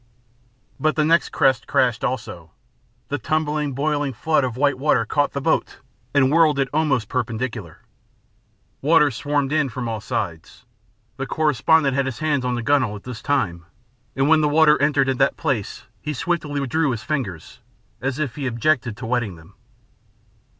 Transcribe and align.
But 0.79 0.95
the 0.95 1.05
next 1.05 1.29
crest 1.29 1.67
crashed 1.67 2.03
also. 2.03 2.49
The 3.09 3.19
tumbling, 3.19 3.73
boiling 3.73 4.13
flood 4.13 4.43
of 4.43 4.57
white 4.57 4.79
water 4.79 5.05
caught 5.05 5.33
the 5.33 5.41
boat 5.41 5.77
and 6.11 6.31
whirled 6.31 6.57
it 6.57 6.69
almost 6.73 7.07
perpendicular. 7.07 7.83
Water 8.81 9.11
swarmed 9.11 9.53
in 9.53 9.69
from 9.69 9.87
all 9.87 10.01
sides. 10.01 10.65
The 11.17 11.27
correspondent 11.27 11.95
had 11.95 12.07
his 12.07 12.17
hands 12.17 12.43
on 12.43 12.55
the 12.55 12.63
gunwale 12.63 12.95
at 12.95 13.03
this 13.03 13.21
time, 13.21 13.67
and 14.15 14.27
when 14.27 14.41
the 14.41 14.49
water 14.49 14.81
entered 14.81 15.07
at 15.07 15.19
that 15.19 15.37
place 15.37 15.83
he 16.01 16.13
swiftly 16.13 16.59
withdrew 16.59 16.89
his 16.89 17.03
fingers, 17.03 17.59
as 18.01 18.17
if 18.17 18.37
he 18.37 18.47
objected 18.47 18.97
to 18.97 19.05
wetting 19.05 19.35
them. 19.35 19.53